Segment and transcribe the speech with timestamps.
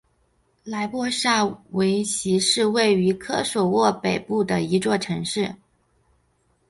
[0.63, 5.53] 莱波萨维奇是位于科索沃北部的一座城市。